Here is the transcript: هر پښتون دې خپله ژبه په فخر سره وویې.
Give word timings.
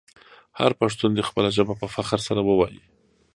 هر 0.59 0.71
پښتون 0.81 1.11
دې 1.13 1.23
خپله 1.29 1.49
ژبه 1.57 1.73
په 1.81 1.87
فخر 1.95 2.19
سره 2.27 2.41
وویې. 2.43 2.81